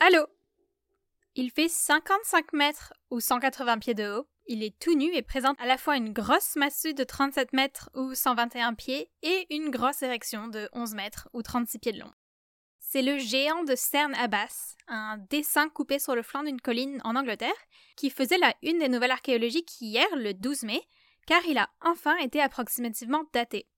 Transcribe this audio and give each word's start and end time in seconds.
Allô? 0.00 0.26
Il 1.34 1.50
fait 1.50 1.68
55 1.68 2.52
mètres 2.52 2.92
ou 3.10 3.20
180 3.20 3.78
pieds 3.78 3.94
de 3.94 4.10
haut. 4.10 4.26
Il 4.46 4.62
est 4.62 4.78
tout 4.78 4.94
nu 4.94 5.14
et 5.14 5.22
présente 5.22 5.60
à 5.60 5.66
la 5.66 5.78
fois 5.78 5.96
une 5.96 6.12
grosse 6.12 6.56
massue 6.56 6.94
de 6.94 7.04
37 7.04 7.52
mètres 7.52 7.90
ou 7.94 8.14
121 8.14 8.74
pieds 8.74 9.10
et 9.22 9.46
une 9.54 9.70
grosse 9.70 10.02
érection 10.02 10.48
de 10.48 10.68
11 10.72 10.94
mètres 10.94 11.28
ou 11.32 11.42
36 11.42 11.78
pieds 11.78 11.92
de 11.92 12.00
long. 12.00 12.12
C'est 12.78 13.02
le 13.02 13.18
géant 13.18 13.62
de 13.64 13.74
Cern 13.76 14.14
Abbas, 14.14 14.76
un 14.88 15.18
dessin 15.30 15.68
coupé 15.68 15.98
sur 15.98 16.14
le 16.14 16.22
flanc 16.22 16.42
d'une 16.42 16.60
colline 16.60 17.00
en 17.04 17.14
Angleterre, 17.14 17.52
qui 17.96 18.10
faisait 18.10 18.38
la 18.38 18.54
une 18.62 18.78
des 18.78 18.88
nouvelles 18.88 19.12
archéologiques 19.12 19.80
hier, 19.80 20.08
le 20.16 20.34
12 20.34 20.62
mai, 20.64 20.82
car 21.26 21.44
il 21.46 21.58
a 21.58 21.68
enfin 21.82 22.16
été 22.16 22.40
approximativement 22.40 23.24
daté. 23.32 23.68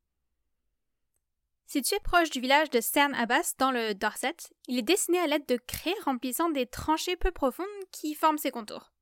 Situé 1.73 1.98
proche 2.00 2.29
du 2.29 2.39
village 2.39 2.68
de 2.68 2.82
Cern 2.82 3.14
Abbas 3.14 3.54
dans 3.57 3.71
le 3.71 3.94
Dorset, 3.94 4.36
il 4.68 4.79
est 4.79 4.82
dessiné 4.82 5.18
à 5.18 5.26
l'aide 5.26 5.46
de 5.46 5.57
craies 5.57 5.94
remplissant 6.04 6.50
des 6.50 6.67
tranchées 6.67 7.17
peu 7.17 7.30
profondes 7.30 7.64
qui 7.90 8.14
forment 8.14 8.36
ses 8.36 8.50
contours. 8.50 8.93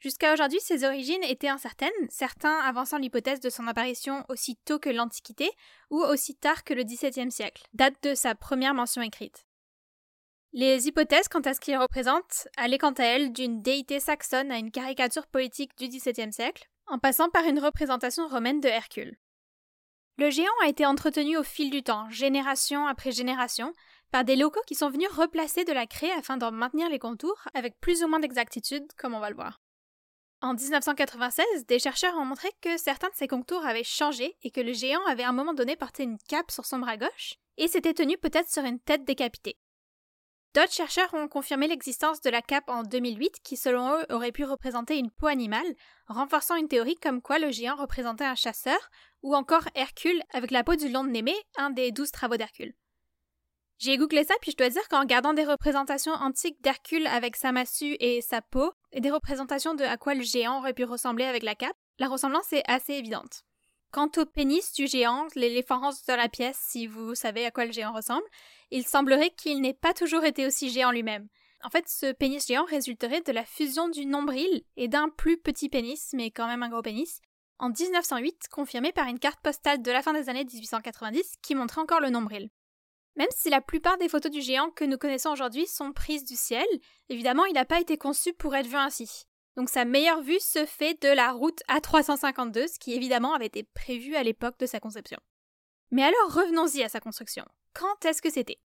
Jusqu'à 0.00 0.32
aujourd'hui, 0.32 0.58
ses 0.58 0.84
origines 0.84 1.22
étaient 1.22 1.50
incertaines, 1.50 1.90
certains 2.08 2.56
avançant 2.60 2.96
l'hypothèse 2.96 3.40
de 3.40 3.50
son 3.50 3.66
apparition 3.66 4.24
aussi 4.30 4.56
tôt 4.64 4.78
que 4.78 4.88
l'Antiquité 4.88 5.50
ou 5.90 5.98
aussi 6.00 6.34
tard 6.34 6.64
que 6.64 6.72
le 6.72 6.82
XVIIe 6.82 7.30
siècle, 7.30 7.62
date 7.74 8.02
de 8.02 8.14
sa 8.14 8.34
première 8.34 8.72
mention 8.72 9.02
écrite. 9.02 9.46
Les 10.54 10.88
hypothèses 10.88 11.28
quant 11.28 11.40
à 11.40 11.52
ce 11.52 11.60
qu'il 11.60 11.76
représente 11.76 12.48
allaient 12.56 12.78
quant 12.78 12.92
à 12.92 13.04
elles 13.04 13.34
d'une 13.34 13.60
déité 13.60 14.00
saxonne 14.00 14.50
à 14.50 14.56
une 14.56 14.70
caricature 14.70 15.26
politique 15.26 15.76
du 15.76 15.88
XVIIe 15.88 16.32
siècle, 16.32 16.70
en 16.86 16.98
passant 16.98 17.28
par 17.28 17.44
une 17.44 17.58
représentation 17.58 18.28
romaine 18.28 18.62
de 18.62 18.68
Hercule. 18.68 19.18
Le 20.18 20.30
géant 20.30 20.52
a 20.62 20.68
été 20.68 20.84
entretenu 20.84 21.36
au 21.38 21.42
fil 21.42 21.70
du 21.70 21.82
temps, 21.82 22.08
génération 22.10 22.86
après 22.86 23.12
génération, 23.12 23.72
par 24.10 24.24
des 24.24 24.36
locaux 24.36 24.60
qui 24.66 24.74
sont 24.74 24.90
venus 24.90 25.08
replacer 25.08 25.64
de 25.64 25.72
la 25.72 25.86
craie 25.86 26.12
afin 26.12 26.36
d'en 26.36 26.52
maintenir 26.52 26.90
les 26.90 26.98
contours 26.98 27.48
avec 27.54 27.80
plus 27.80 28.04
ou 28.04 28.08
moins 28.08 28.20
d'exactitude, 28.20 28.86
comme 28.98 29.14
on 29.14 29.20
va 29.20 29.30
le 29.30 29.36
voir. 29.36 29.60
En 30.42 30.54
1996, 30.54 31.66
des 31.66 31.78
chercheurs 31.78 32.16
ont 32.16 32.24
montré 32.24 32.48
que 32.60 32.76
certains 32.76 33.08
de 33.08 33.14
ces 33.14 33.28
contours 33.28 33.64
avaient 33.64 33.84
changé 33.84 34.36
et 34.42 34.50
que 34.50 34.60
le 34.60 34.72
géant 34.72 35.04
avait 35.06 35.22
à 35.22 35.30
un 35.30 35.32
moment 35.32 35.54
donné 35.54 35.76
porté 35.76 36.02
une 36.02 36.18
cape 36.28 36.50
sur 36.50 36.66
son 36.66 36.80
bras 36.80 36.96
gauche 36.96 37.36
et 37.56 37.68
s'était 37.68 37.94
tenu 37.94 38.18
peut-être 38.18 38.50
sur 38.50 38.64
une 38.64 38.80
tête 38.80 39.04
décapitée. 39.04 39.56
D'autres 40.54 40.72
chercheurs 40.72 41.14
ont 41.14 41.28
confirmé 41.28 41.66
l'existence 41.66 42.20
de 42.20 42.28
la 42.28 42.42
cape 42.42 42.68
en 42.68 42.82
2008 42.82 43.40
qui 43.42 43.56
selon 43.56 43.96
eux 43.96 44.06
aurait 44.10 44.32
pu 44.32 44.44
représenter 44.44 44.98
une 44.98 45.10
peau 45.10 45.26
animale, 45.26 45.64
renforçant 46.08 46.56
une 46.56 46.68
théorie 46.68 46.96
comme 46.96 47.22
quoi 47.22 47.38
le 47.38 47.50
géant 47.50 47.76
représentait 47.76 48.24
un 48.24 48.34
chasseur, 48.34 48.78
ou 49.22 49.34
encore 49.34 49.64
Hercule 49.74 50.22
avec 50.34 50.50
la 50.50 50.62
peau 50.62 50.76
du 50.76 50.90
lion 50.90 51.04
de 51.04 51.08
Némée, 51.10 51.40
un 51.56 51.70
des 51.70 51.90
douze 51.90 52.10
travaux 52.10 52.36
d'Hercule. 52.36 52.74
J'ai 53.78 53.96
googlé 53.96 54.24
ça, 54.24 54.34
puis 54.42 54.50
je 54.52 54.56
dois 54.58 54.68
dire 54.68 54.86
qu'en 54.88 55.00
regardant 55.00 55.32
des 55.32 55.44
représentations 55.44 56.12
antiques 56.12 56.60
d'Hercule 56.60 57.06
avec 57.06 57.36
sa 57.36 57.50
massue 57.50 57.96
et 57.98 58.20
sa 58.20 58.42
peau, 58.42 58.72
et 58.92 59.00
des 59.00 59.10
représentations 59.10 59.74
de 59.74 59.84
à 59.84 59.96
quoi 59.96 60.14
le 60.14 60.22
géant 60.22 60.58
aurait 60.58 60.74
pu 60.74 60.84
ressembler 60.84 61.24
avec 61.24 61.42
la 61.42 61.54
cape, 61.54 61.76
la 61.98 62.08
ressemblance 62.08 62.52
est 62.52 62.62
assez 62.68 62.92
évidente. 62.92 63.42
Quant 63.92 64.10
au 64.16 64.24
pénis 64.24 64.72
du 64.72 64.86
géant, 64.86 65.26
l'éléphant 65.34 65.90
de 65.90 66.16
la 66.16 66.30
pièce, 66.30 66.58
si 66.58 66.86
vous 66.86 67.14
savez 67.14 67.44
à 67.44 67.50
quoi 67.50 67.66
le 67.66 67.72
géant 67.72 67.92
ressemble, 67.92 68.24
il 68.70 68.86
semblerait 68.86 69.34
qu'il 69.36 69.60
n'ait 69.60 69.74
pas 69.74 69.92
toujours 69.92 70.24
été 70.24 70.46
aussi 70.46 70.70
géant 70.70 70.90
lui-même. 70.90 71.28
En 71.62 71.68
fait, 71.68 71.86
ce 71.86 72.10
pénis 72.10 72.46
géant 72.46 72.64
résulterait 72.64 73.20
de 73.20 73.32
la 73.32 73.44
fusion 73.44 73.90
du 73.90 74.06
nombril 74.06 74.64
et 74.78 74.88
d'un 74.88 75.10
plus 75.10 75.36
petit 75.36 75.68
pénis, 75.68 76.14
mais 76.14 76.30
quand 76.30 76.46
même 76.46 76.62
un 76.62 76.70
gros 76.70 76.80
pénis, 76.80 77.20
en 77.58 77.68
1908, 77.68 78.48
confirmé 78.50 78.92
par 78.92 79.08
une 79.08 79.18
carte 79.18 79.40
postale 79.42 79.82
de 79.82 79.90
la 79.90 80.00
fin 80.00 80.14
des 80.14 80.30
années 80.30 80.46
1890 80.46 81.34
qui 81.42 81.54
montrait 81.54 81.82
encore 81.82 82.00
le 82.00 82.08
nombril. 82.08 82.48
Même 83.16 83.28
si 83.30 83.50
la 83.50 83.60
plupart 83.60 83.98
des 83.98 84.08
photos 84.08 84.32
du 84.32 84.40
géant 84.40 84.70
que 84.70 84.86
nous 84.86 84.96
connaissons 84.96 85.30
aujourd'hui 85.30 85.66
sont 85.66 85.92
prises 85.92 86.24
du 86.24 86.34
ciel, 86.34 86.66
évidemment, 87.10 87.44
il 87.44 87.52
n'a 87.52 87.66
pas 87.66 87.80
été 87.80 87.98
conçu 87.98 88.32
pour 88.32 88.56
être 88.56 88.66
vu 88.66 88.76
ainsi. 88.76 89.26
Donc 89.56 89.68
sa 89.68 89.84
meilleure 89.84 90.22
vue 90.22 90.40
se 90.40 90.64
fait 90.64 91.00
de 91.02 91.08
la 91.08 91.32
route 91.32 91.60
A352, 91.68 92.68
ce 92.68 92.78
qui 92.78 92.94
évidemment 92.94 93.34
avait 93.34 93.46
été 93.46 93.64
prévu 93.74 94.16
à 94.16 94.22
l'époque 94.22 94.58
de 94.58 94.66
sa 94.66 94.80
conception. 94.80 95.18
Mais 95.90 96.02
alors 96.02 96.34
revenons-y 96.34 96.82
à 96.82 96.88
sa 96.88 97.00
construction. 97.00 97.44
Quand 97.74 98.04
est-ce 98.04 98.22
que 98.22 98.30
c'était? 98.30 98.58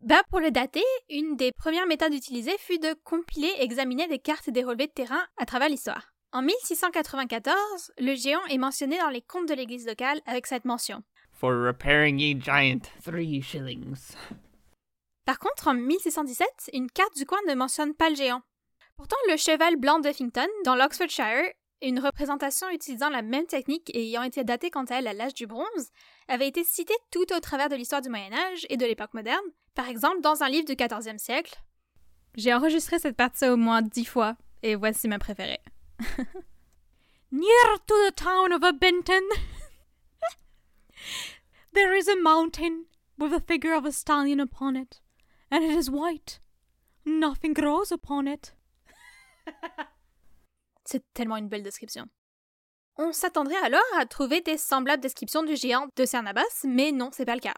Bah 0.00 0.22
pour 0.30 0.38
le 0.38 0.52
dater, 0.52 0.84
une 1.10 1.36
des 1.36 1.50
premières 1.50 1.88
méthodes 1.88 2.14
utilisées 2.14 2.56
fut 2.58 2.78
de 2.78 2.94
compiler 3.02 3.50
et 3.58 3.64
examiner 3.64 4.06
des 4.06 4.20
cartes 4.20 4.46
et 4.46 4.52
des 4.52 4.62
relevés 4.62 4.86
de 4.86 4.92
terrain 4.92 5.26
à 5.38 5.44
travers 5.44 5.68
l'histoire. 5.68 6.14
En 6.30 6.42
1694, 6.42 7.92
le 7.98 8.14
géant 8.14 8.44
est 8.48 8.58
mentionné 8.58 8.98
dans 8.98 9.08
les 9.08 9.22
comptes 9.22 9.48
de 9.48 9.54
l'église 9.54 9.86
locale 9.86 10.20
avec 10.24 10.46
cette 10.46 10.66
mention. 10.66 11.02
For 11.32 11.50
repairing 11.50 12.20
a 12.20 12.38
giant, 12.38 12.80
three 13.02 13.42
shillings. 13.42 14.14
Par 15.24 15.38
contre, 15.38 15.68
en 15.68 15.74
1617, 15.74 16.70
une 16.74 16.90
carte 16.90 17.16
du 17.16 17.26
coin 17.26 17.38
ne 17.48 17.54
mentionne 17.54 17.94
pas 17.94 18.10
le 18.10 18.16
géant. 18.16 18.42
Pourtant, 18.98 19.16
le 19.30 19.36
cheval 19.36 19.76
blanc 19.76 20.00
d'Uffington, 20.00 20.48
dans 20.64 20.74
l'Oxfordshire, 20.74 21.52
une 21.82 22.00
représentation 22.00 22.68
utilisant 22.68 23.08
la 23.10 23.22
même 23.22 23.46
technique 23.46 23.88
et 23.94 24.08
ayant 24.08 24.24
été 24.24 24.42
datée 24.42 24.70
quant 24.70 24.82
à 24.86 24.96
elle 24.96 25.06
à 25.06 25.12
l'âge 25.12 25.34
du 25.34 25.46
bronze, 25.46 25.92
avait 26.26 26.48
été 26.48 26.64
citée 26.64 26.96
tout 27.12 27.32
au 27.32 27.38
travers 27.38 27.68
de 27.68 27.76
l'histoire 27.76 28.02
du 28.02 28.08
Moyen 28.08 28.32
Âge 28.32 28.66
et 28.68 28.76
de 28.76 28.84
l'époque 28.84 29.14
moderne, 29.14 29.44
par 29.76 29.88
exemple 29.88 30.20
dans 30.20 30.42
un 30.42 30.48
livre 30.48 30.66
du 30.66 30.74
XIVe 30.74 31.16
siècle. 31.16 31.62
J'ai 32.34 32.52
enregistré 32.52 32.98
cette 32.98 33.16
partie 33.16 33.46
au 33.46 33.56
moins 33.56 33.82
dix 33.82 34.04
fois, 34.04 34.36
et 34.64 34.74
voici 34.74 35.06
ma 35.06 35.20
préférée. 35.20 35.60
Near 37.30 37.78
to 37.86 37.94
the 38.08 38.16
town 38.16 38.52
of 38.52 38.62
Benton, 38.80 39.22
there 41.72 41.96
is 41.96 42.08
a 42.08 42.20
mountain 42.20 42.86
with 43.16 43.30
the 43.30 43.46
figure 43.46 43.76
of 43.76 43.84
a 43.84 43.92
stallion 43.92 44.40
upon 44.40 44.74
it, 44.74 45.00
and 45.52 45.62
it 45.62 45.78
is 45.78 45.88
white. 45.88 46.40
Nothing 47.06 47.52
grows 47.52 47.92
upon 47.92 48.26
it. 48.26 48.54
C'est 50.84 51.04
tellement 51.12 51.36
une 51.36 51.48
belle 51.48 51.62
description. 51.62 52.06
On 52.96 53.12
s'attendrait 53.12 53.62
alors 53.62 53.80
à 53.96 54.06
trouver 54.06 54.40
des 54.40 54.56
semblables 54.56 55.02
descriptions 55.02 55.42
du 55.42 55.54
géant 55.54 55.86
de 55.96 56.04
Cernabas, 56.04 56.64
mais 56.64 56.90
non, 56.90 57.10
c'est 57.12 57.24
pas 57.24 57.34
le 57.34 57.40
cas. 57.40 57.54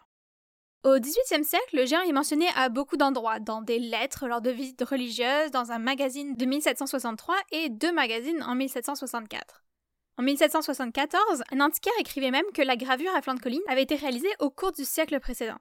Au 0.83 0.99
XVIIIe 0.99 1.45
siècle, 1.45 1.77
le 1.77 1.87
géant 1.87 2.01
est 2.03 2.13
mentionné 2.13 2.47
à 2.57 2.71
beaucoup 2.71 2.97
d'endroits, 2.97 3.39
dans 3.39 3.63
des 3.63 3.79
lettres 3.79 4.27
lors 4.27 4.41
de 4.41 4.51
visites 4.51 4.83
religieuses, 4.83 5.51
dans 5.51 5.73
un 5.73 5.79
magazine 5.79 6.35
de 6.35 6.45
1763 6.45 7.37
et 7.53 7.69
deux 7.69 7.93
magazines 7.93 8.43
en 8.43 8.55
1764. 8.55 9.63
En 10.19 10.23
1774, 10.23 11.43
un 11.53 11.61
antiquaire 11.61 11.93
écrivait 11.99 12.31
même 12.31 12.51
que 12.55 12.63
la 12.63 12.77
gravure 12.77 13.15
à 13.15 13.23
flanc 13.23 13.35
de 13.35 13.41
colline 13.41 13.63
avait 13.69 13.83
été 13.83 13.95
réalisée 13.95 14.33
au 14.39 14.51
cours 14.51 14.73
du 14.73 14.85
siècle 14.85 15.19
précédent. 15.21 15.59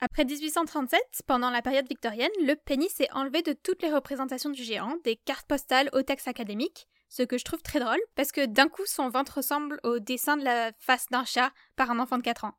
Après 0.00 0.24
1837, 0.24 1.00
pendant 1.26 1.50
la 1.50 1.60
période 1.60 1.88
victorienne, 1.88 2.30
le 2.40 2.54
pénis 2.54 3.00
est 3.00 3.12
enlevé 3.12 3.42
de 3.42 3.52
toutes 3.52 3.82
les 3.82 3.92
représentations 3.92 4.50
du 4.50 4.62
géant, 4.62 4.96
des 5.02 5.16
cartes 5.16 5.48
postales 5.48 5.90
au 5.92 6.02
texte 6.02 6.28
académique, 6.28 6.86
ce 7.08 7.24
que 7.24 7.36
je 7.36 7.44
trouve 7.44 7.62
très 7.62 7.80
drôle, 7.80 8.00
parce 8.14 8.30
que 8.30 8.46
d'un 8.46 8.68
coup 8.68 8.86
son 8.86 9.08
ventre 9.08 9.38
ressemble 9.38 9.80
au 9.82 9.98
dessin 9.98 10.36
de 10.36 10.44
la 10.44 10.70
face 10.78 11.06
d'un 11.10 11.24
chat 11.24 11.50
par 11.74 11.90
un 11.90 11.98
enfant 11.98 12.16
de 12.16 12.22
4 12.22 12.44
ans. 12.44 12.54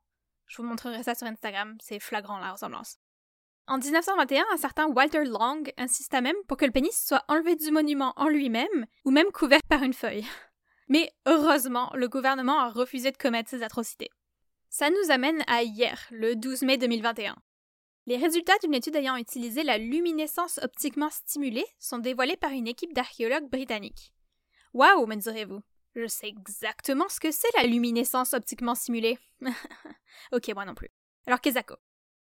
Je 0.48 0.58
vous 0.58 0.68
montrerai 0.68 1.02
ça 1.04 1.16
sur 1.16 1.28
Instagram, 1.28 1.78
c'est 1.82 2.00
flagrant 2.00 2.40
la 2.40 2.52
ressemblance. 2.52 2.98
En 3.68 3.78
1921, 3.78 4.44
un 4.52 4.58
certain 4.58 4.88
Walter 4.88 5.24
Long 5.24 5.64
insista 5.78 6.20
même 6.20 6.36
pour 6.48 6.58
que 6.58 6.66
le 6.66 6.72
pénis 6.72 7.06
soit 7.06 7.24
enlevé 7.30 7.56
du 7.56 7.72
monument 7.72 8.14
en 8.18 8.28
lui-même, 8.28 8.86
ou 9.06 9.12
même 9.12 9.32
couvert 9.32 9.64
par 9.70 9.84
une 9.84 9.94
feuille. 9.94 10.26
Mais 10.90 11.10
heureusement, 11.26 11.92
le 11.94 12.10
gouvernement 12.10 12.60
a 12.60 12.70
refusé 12.70 13.12
de 13.12 13.18
commettre 13.18 13.50
ces 13.50 13.64
atrocités. 13.64 14.10
Ça 14.70 14.92
nous 14.92 15.12
amène 15.12 15.44
à 15.48 15.64
hier, 15.64 16.00
le 16.12 16.36
12 16.36 16.62
mai 16.62 16.78
2021. 16.78 17.36
Les 18.06 18.18
résultats 18.18 18.58
d'une 18.62 18.76
étude 18.76 18.96
ayant 18.96 19.16
utilisé 19.16 19.64
la 19.64 19.80
luminescence 19.80 20.60
optiquement 20.62 21.10
stimulée 21.10 21.66
sont 21.80 21.98
dévoilés 21.98 22.38
par 22.38 22.52
une 22.52 22.68
équipe 22.68 22.94
d'archéologues 22.94 23.50
britanniques. 23.50 24.14
Waouh, 24.74 25.08
me 25.08 25.16
direz-vous. 25.16 25.62
Je 25.96 26.08
sais 26.08 26.28
exactement 26.28 27.10
ce 27.10 27.20
que 27.20 27.32
c'est 27.32 27.56
la 27.58 27.64
luminescence 27.64 28.34
optiquement 28.34 28.76
stimulée. 28.76 29.18
ok, 30.32 30.54
moi 30.54 30.66
non 30.66 30.76
plus. 30.76 30.90
Alors, 31.26 31.42
Kezako. 31.42 31.76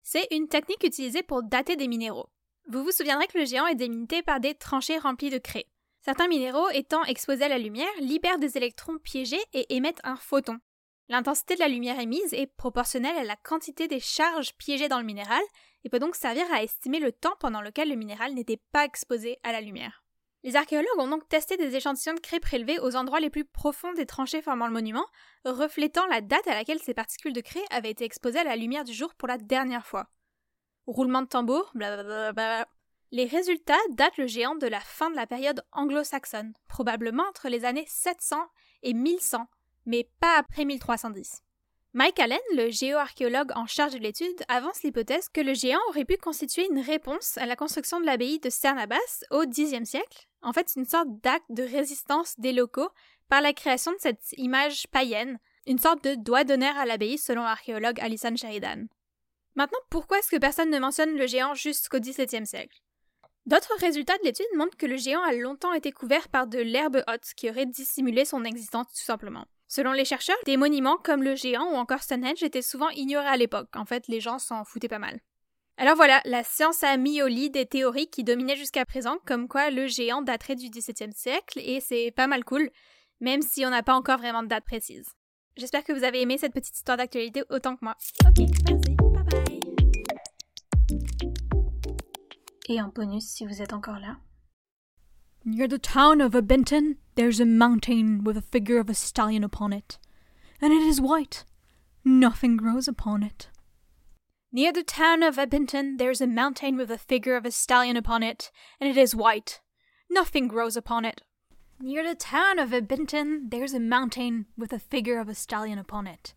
C'est 0.04 0.27
une 0.31 0.50
technique 0.50 0.83
utilisée 0.83 1.24
pour 1.24 1.42
dater 1.42 1.77
des 1.77 1.88
minéraux. 1.88 2.30
Vous 2.68 2.83
vous 2.83 2.92
souviendrez 2.92 3.27
que 3.27 3.38
le 3.38 3.45
géant 3.45 3.65
est 3.65 3.75
délimité 3.75 4.24
par 4.24 4.42
des 4.42 4.56
tranchées 4.56 4.98
remplies 4.98 5.30
de 5.30 5.38
craie. 5.38 5.68
Certains 6.01 6.27
minéraux, 6.27 6.69
étant 6.71 7.04
exposés 7.06 7.45
à 7.45 7.50
la 7.50 7.57
lumière, 7.57 7.88
libèrent 8.01 8.39
des 8.39 8.57
électrons 8.57 8.98
piégés 8.98 9.44
et 9.54 9.74
émettent 9.75 10.01
un 10.04 10.18
photon, 10.18 10.60
L'intensité 11.07 11.54
de 11.56 11.60
la 11.60 11.68
lumière 11.68 12.00
émise 12.00 12.34
est 12.34 12.48
proportionnelle 12.48 13.18
à 13.18 13.24
la 13.24 13.36
quantité 13.36 13.88
des 13.88 14.00
charges 14.00 14.56
piégées 14.56 14.88
dans 14.88 15.00
le 15.00 15.06
minéral 15.06 15.42
et 15.84 15.90
peut 15.90 16.00
donc 16.00 16.16
servir 16.16 16.46
à 16.52 16.63
estimer 16.63 17.00
le 17.00 17.12
temps 17.12 17.36
pendant 17.40 17.62
lequel 17.62 17.90
le 17.90 17.96
minéral 17.96 18.34
n'était 18.34 18.62
pas 18.72 18.86
exposé 18.86 19.38
à 19.44 19.52
la 19.52 19.62
lumière. 19.62 20.04
Les 20.44 20.56
archéologues 20.56 21.00
ont 21.00 21.07
donc 21.07 21.28
testé 21.28 21.57
des 21.57 21.75
échantillons 21.75 22.16
de 22.16 22.19
craie 22.19 22.40
prélevés 22.40 22.80
aux 22.80 22.96
endroits 22.96 23.19
les 23.19 23.30
plus 23.30 23.46
profonds 23.46 23.94
des 23.94 24.06
tranchées 24.06 24.42
formant 24.42 24.68
le 24.68 24.74
monument, 24.74 25.06
reflétant 25.44 26.06
la 26.07 26.22
date 26.22 26.48
à 26.48 26.54
laquelle 26.54 26.80
ces 26.80 26.94
particules 26.94 27.34
de 27.34 27.42
craie 27.42 27.66
avaient 27.72 27.92
été 27.92 28.04
exposées 28.04 28.40
à 28.40 28.44
la 28.44 28.56
lumière 28.56 28.84
du 28.84 28.94
jour 28.94 29.13
pour 29.16 29.28
la 29.28 29.38
dernière 29.38 29.86
fois. 29.86 30.08
Roulement 30.88 31.24
de 31.24 31.28
tambour, 31.28 31.72
blablabla. 31.74 32.68
Les 33.12 33.25
résultats 33.25 33.74
datent 33.92 34.18
le 34.18 34.28
géant 34.28 34.56
de 34.56 34.68
la 34.68 34.80
fin 34.80 35.10
de 35.10 35.16
la 35.16 35.25
période 35.25 35.63
anglo-saxonne, 35.72 36.54
probablement 36.68 37.24
entre 37.24 37.50
les 37.50 37.66
années 37.66 37.86
700 37.88 38.38
et 38.84 38.94
1100, 38.94 39.48
mais 39.86 40.10
pas 40.20 40.38
après 40.38 40.66
1310. 40.66 41.42
Mike 41.94 42.20
Allen, 42.20 42.40
le 42.56 42.70
géoarchéologue 42.70 43.54
en 43.56 43.68
charge 43.68 43.94
de 43.94 44.00
l'étude, 44.00 44.44
avance 44.50 44.84
l'hypothèse 44.84 45.30
que 45.30 45.40
le 45.40 45.54
géant 45.54 45.80
aurait 45.88 46.04
pu 46.04 46.18
constituer 46.18 46.68
une 46.70 46.82
réponse 46.82 47.38
à 47.38 47.46
la 47.46 47.56
construction 47.56 48.02
de 48.02 48.06
l'abbaye 48.06 48.40
de 48.40 48.50
Cernabas 48.50 49.24
au 49.32 49.46
Xe 49.46 49.82
siècle, 49.86 50.28
en 50.42 50.52
fait 50.52 50.74
une 50.76 50.84
sorte 50.84 51.08
d'acte 51.24 51.50
de 51.50 51.64
résistance 51.64 52.38
des 52.38 52.52
locaux 52.52 52.90
par 53.30 53.42
la 53.42 53.54
création 53.54 53.94
de 53.94 53.98
cette 54.00 54.34
image 54.34 54.88
païenne, 54.88 55.40
une 55.68 55.80
sorte 55.80 56.04
de 56.04 56.16
doigt 56.16 56.44
d'honneur 56.44 56.76
à 56.76 56.86
l'abbaye 56.86 57.18
selon 57.18 57.44
l'archéologue 57.44 58.02
Alison 58.02 58.36
Sheridan. 58.36 58.88
Maintenant, 59.56 59.80
pourquoi 59.90 60.20
est-ce 60.20 60.30
que 60.30 60.36
personne 60.36 60.70
ne 60.70 60.80
mentionne 60.80 61.16
le 61.16 61.28
géant 61.28 61.54
jusqu'au 61.54 62.00
XVIIe 62.00 62.46
siècle? 62.46 62.82
D'autres 63.46 63.80
résultats 63.80 64.18
de 64.18 64.24
l'étude 64.24 64.46
montrent 64.56 64.76
que 64.76 64.86
le 64.86 64.98
géant 64.98 65.24
a 65.24 65.32
longtemps 65.32 65.72
été 65.72 65.92
couvert 65.92 66.28
par 66.28 66.48
de 66.48 66.60
l'herbe 66.60 67.04
haute 67.08 67.34
qui 67.38 67.50
aurait 67.50 67.66
dissimulé 67.66 68.26
son 68.26 68.44
existence 68.44 68.88
tout 68.88 69.04
simplement. 69.04 69.46
Selon 69.75 69.92
les 69.92 70.06
chercheurs, 70.06 70.38
des 70.45 70.56
monuments 70.56 70.95
comme 70.95 71.22
le 71.22 71.36
géant 71.36 71.69
ou 71.69 71.75
encore 71.75 72.01
Stonehenge 72.01 72.42
étaient 72.44 72.62
souvent 72.62 72.88
ignorés 72.92 73.27
à 73.27 73.36
l'époque. 73.36 73.75
En 73.75 73.83
fait, 73.83 74.07
les 74.07 74.22
gens 74.22 74.39
s'en 74.39 74.63
foutaient 74.63 74.88
pas 74.88 75.00
mal. 75.00 75.19
Alors 75.75 75.98
voilà, 75.98 76.22
la 76.24 76.45
science 76.45 76.81
a 76.81 76.95
mis 76.95 77.22
au 77.22 77.27
lit 77.27 77.50
des 77.50 77.66
théories 77.66 78.10
qui 78.10 78.24
dominaient 78.24 78.56
jusqu'à 78.56 78.86
présent, 78.86 79.18
comme 79.25 79.50
quoi 79.50 79.72
le 79.72 79.88
géant 79.88 80.22
daterait 80.22 80.56
du 80.56 80.69
XVIIe 80.69 81.12
siècle, 81.12 81.60
et 81.62 81.81
c'est 81.81 82.12
pas 82.12 82.27
mal 82.27 82.45
cool, 82.45 82.69
même 83.19 83.42
si 83.42 83.66
on 83.66 83.69
n'a 83.69 83.83
pas 83.83 83.95
encore 83.95 84.18
vraiment 84.18 84.44
de 84.44 84.48
date 84.48 84.63
précise. 84.63 85.10
J'espère 85.57 85.83
que 85.83 85.92
vous 85.92 86.06
avez 86.06 86.22
aimé 86.22 86.38
cette 86.38 86.54
petite 86.54 86.77
histoire 86.77 86.95
d'actualité 86.95 87.44
autant 87.50 87.75
que 87.75 87.83
moi. 87.83 87.98
Ok, 88.25 88.48
merci, 88.69 88.95
bye 88.95 89.24
bye. 89.25 89.60
Et 92.69 92.81
en 92.81 92.88
bonus, 92.88 93.25
si 93.25 93.45
vous 93.45 93.62
êtes 93.62 93.74
encore 93.74 94.00
là. 94.00 94.16
The 95.45 95.81
town 95.81 96.22
of 96.22 96.33
there's 97.15 97.39
a 97.39 97.45
mountain 97.45 98.23
with 98.23 98.38
a 98.38 98.41
figure 98.41 98.79
of 98.79 98.89
a 98.89 98.94
stallion 98.94 99.44
upon 99.44 99.73
it, 99.73 99.97
and 100.62 100.71
it 100.71 100.81
is 100.81 101.01
white. 101.01 101.45
Nothing 102.03 102.57
grows 102.57 102.88
upon 102.88 103.23
it. 103.23 103.50
Near 104.51 104.71
the 104.71 104.83
town 104.83 105.23
of 105.23 105.38
Abenton, 105.38 105.97
there's 105.97 106.21
a 106.21 106.27
mountain 106.27 106.77
with 106.77 106.91
a 106.91 106.97
figure 106.97 107.35
of 107.35 107.45
a 107.45 107.51
stallion 107.51 107.97
upon 107.97 108.23
it, 108.23 108.51
and 108.79 108.89
it 108.89 108.97
is 108.97 109.15
white. 109.15 109.59
Nothing 110.09 110.47
grows 110.47 110.77
upon 110.77 111.03
it. 111.03 111.21
Near 111.79 112.07
the 112.07 112.15
town 112.15 112.59
of 112.59 112.69
Abenton, 112.69 113.50
there's 113.50 113.73
a 113.73 113.79
mountain 113.79 114.45
with 114.57 114.71
a 114.71 114.79
figure 114.79 115.19
of 115.19 115.27
a 115.27 115.35
stallion 115.35 115.77
upon 115.77 116.07
it, 116.07 116.33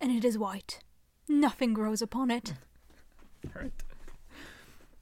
and 0.00 0.10
it 0.10 0.24
is 0.24 0.36
white. 0.36 0.80
Nothing 1.28 1.74
grows 1.74 2.02
upon 2.02 2.30
it. 2.30 2.54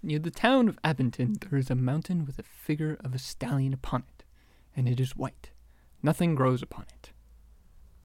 Near 0.03 0.19
the 0.19 0.31
town 0.31 0.69
of 0.69 0.79
Abington, 0.83 1.37
there 1.41 1.59
is 1.59 1.71
a 1.71 1.75
mountain 1.75 2.25
with 2.25 2.39
a 2.39 2.43
figure 2.43 2.99
of 3.05 3.15
a 3.15 3.19
stallion 3.19 3.73
upon 3.73 4.05
it, 4.09 4.22
and 4.77 4.89
it 4.89 5.01
is 5.01 5.17
white. 5.17 5.51
Nothing 6.03 6.35
grows 6.35 6.63
upon 6.63 6.87
it. 6.95 7.12